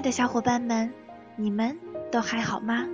[0.00, 0.90] 爱的小伙伴们，
[1.36, 1.78] 你们
[2.10, 2.88] 都还好吗？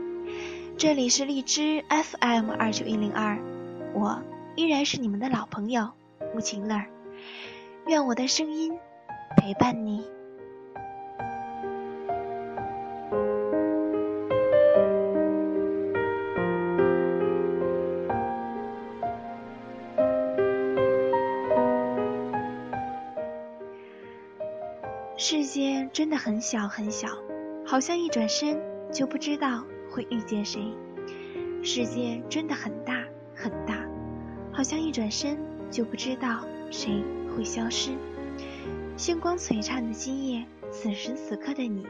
[0.77, 3.39] 这里是荔枝 FM 二九一零二，
[3.95, 4.21] 我
[4.57, 5.91] 依然是你们的老朋友
[6.35, 6.87] 木晴乐儿，
[7.87, 8.77] 愿我的声音
[9.37, 10.05] 陪伴你。
[25.19, 27.09] 世界真的很小很小，
[27.65, 28.61] 好像一转身
[28.93, 30.61] 就不知道会遇见谁；
[31.63, 33.03] 世界真的很大
[33.35, 33.83] 很大，
[34.53, 35.39] 好像一转身
[35.71, 37.03] 就不知道谁
[37.35, 37.93] 会消失。
[38.99, 41.87] 星光璀璨的今夜，此时此刻的你，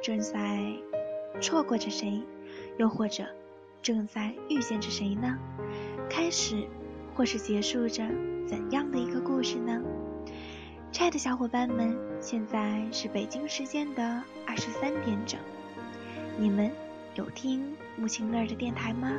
[0.00, 0.62] 正在
[1.40, 2.22] 错过着谁，
[2.78, 3.24] 又或者
[3.82, 5.36] 正在遇见着谁呢？
[6.08, 6.68] 开始
[7.16, 8.06] 或是结束着
[8.46, 9.82] 怎样的一个故事呢？
[10.92, 15.38] 亲爱的小伙伴们，现在是北京时间的二十三点整，
[16.36, 16.70] 你们
[17.14, 19.12] 有听木青乐的电台吗？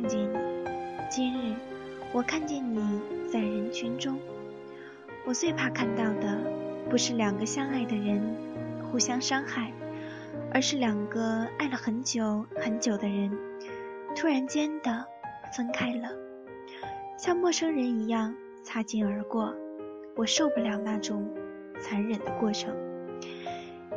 [0.00, 0.38] 看见你；
[1.10, 1.56] 今日，
[2.12, 3.00] 我看见你
[3.32, 4.16] 在人群中。
[5.26, 6.38] 我最怕看到的，
[6.88, 8.22] 不是两个相爱的人
[8.80, 9.72] 互相伤害，
[10.54, 13.36] 而是两个爱了很久很久的人，
[14.14, 15.04] 突然间的
[15.56, 16.10] 分开了，
[17.16, 18.32] 像陌生人一样
[18.62, 19.52] 擦肩而过。
[20.14, 21.28] 我受不了那种
[21.80, 22.72] 残忍的过程，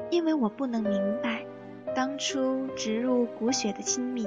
[0.09, 1.45] 因为我不能明白。
[1.93, 4.25] 当初植入骨血的亲密，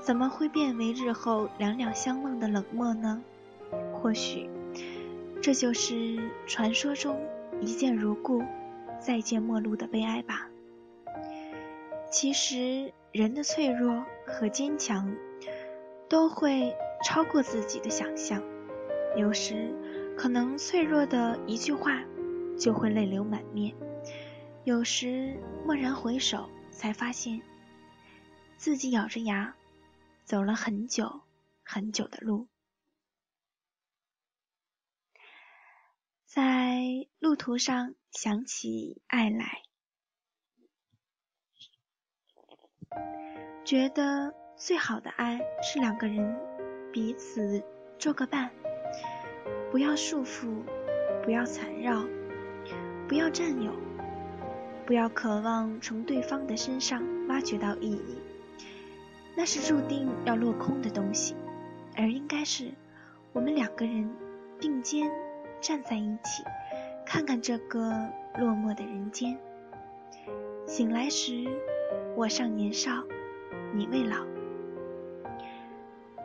[0.00, 3.22] 怎么会变为日后两两相望的冷漠呢？
[3.92, 4.48] 或许，
[5.42, 7.20] 这就是传说中
[7.60, 8.42] 一见如故，
[8.98, 10.48] 再见陌路的悲哀吧。
[12.10, 15.14] 其实，人的脆弱和坚强，
[16.08, 16.74] 都会
[17.04, 18.42] 超过自己的想象。
[19.16, 19.72] 有时，
[20.16, 22.02] 可能脆弱的一句话，
[22.58, 23.72] 就会泪流满面；
[24.64, 26.48] 有时，蓦然回首。
[26.72, 27.42] 才发现，
[28.56, 29.52] 自己咬着牙
[30.30, 31.22] 走了很久
[31.64, 32.46] 很久的路，
[36.24, 39.64] 在路途上想起爱来，
[43.64, 46.38] 觉得最好的爱是两个人
[46.92, 47.64] 彼此
[47.98, 48.52] 做个伴，
[49.72, 50.62] 不要束缚，
[51.24, 52.06] 不要缠绕，
[53.08, 53.74] 不要占有。
[54.86, 58.20] 不要渴望从对方的身上挖掘到意义，
[59.36, 61.34] 那是注定要落空的东西，
[61.96, 62.70] 而应该是
[63.32, 64.10] 我们两个人
[64.58, 65.10] 并肩
[65.60, 66.44] 站在一起，
[67.06, 67.90] 看看这个
[68.38, 69.38] 落寞的人间。
[70.66, 71.46] 醒来时，
[72.16, 73.04] 我尚年少，
[73.72, 74.16] 你未老。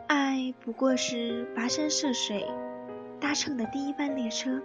[0.06, 2.46] 爱不过是跋山涉水
[3.18, 4.62] 搭乘的第一班列车，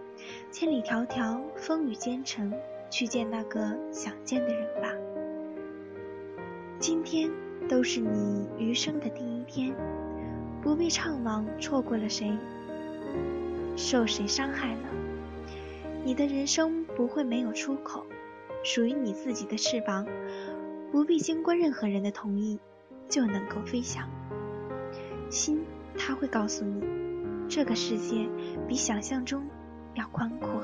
[0.52, 2.54] 千里迢迢，风雨兼程。
[2.94, 4.90] 去见那个想见的人吧。
[6.78, 7.32] 今天
[7.72, 9.74] 都是你余生的第一天，
[10.62, 12.38] 不必怅惘错过了谁，
[13.78, 14.82] 受谁伤害了。
[16.04, 18.06] 你的人生不会没有出口，
[18.62, 20.06] 属于你自己的翅膀，
[20.92, 22.60] 不必经过任何人的同意
[23.08, 24.10] 就能够飞翔。
[25.30, 25.64] 心，
[25.98, 26.84] 他会告诉你，
[27.48, 28.28] 这个世界
[28.68, 29.48] 比想象中
[29.94, 30.62] 要宽阔。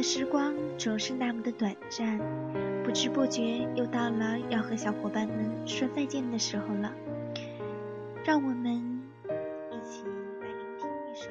[0.00, 2.18] 的时光总是那么的短暂，
[2.82, 6.90] 不知不觉又到了要和小伙伴们说再见的时候了。
[8.24, 9.02] 让我们
[9.70, 10.02] 一起
[10.40, 11.28] 来聆听一首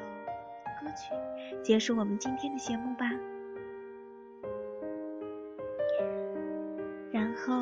[0.80, 1.16] 歌曲，
[1.64, 3.10] 结束我们今天的节目吧。
[7.12, 7.60] 然后。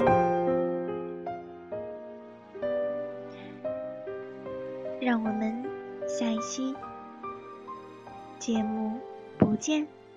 [5.00, 5.64] 让我们
[6.06, 6.76] 下一期。
[8.40, 9.00] 节目
[9.38, 9.88] 不见。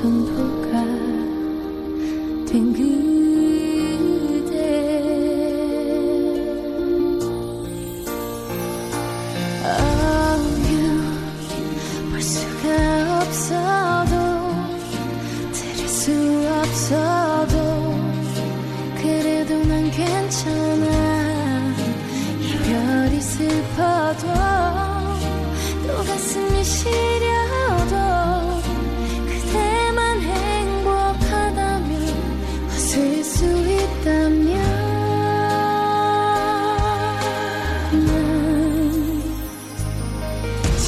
[0.00, 0.67] 寸不。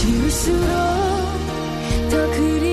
[0.01, 0.67] 지울수록
[2.11, 2.70] 더 그리워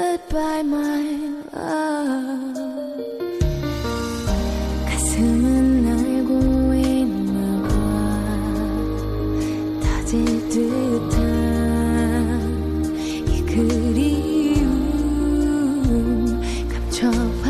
[0.00, 1.04] goodbye my
[1.52, 2.58] love.
[4.88, 6.30] 가슴은 알고
[6.74, 7.38] 있나
[7.68, 7.70] 봐
[9.82, 11.20] 다질 듯한
[13.28, 14.70] 이 그리움.
[16.72, 17.49] 감춰봐.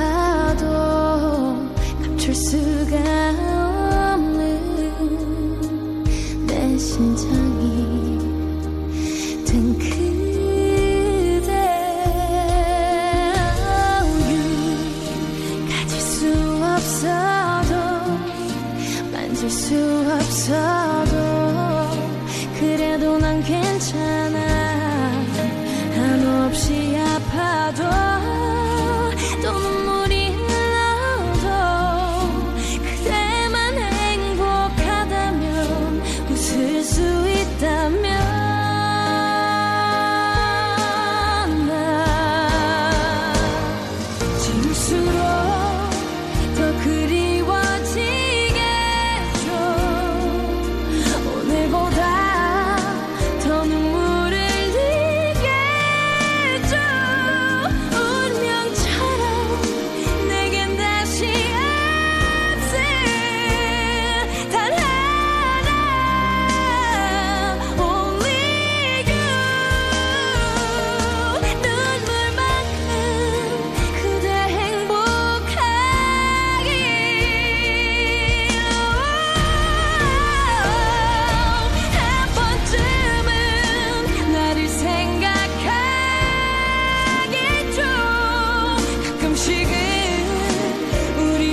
[19.51, 21.20] too upside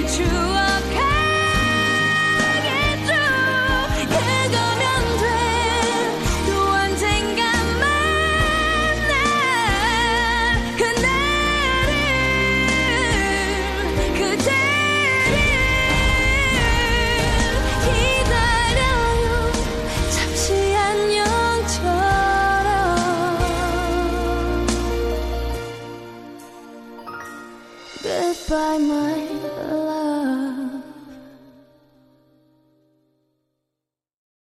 [0.07, 0.56] true.